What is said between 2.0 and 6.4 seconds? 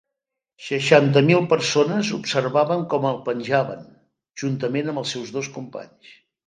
observaven com el penjaven juntament amb els seus dos companys.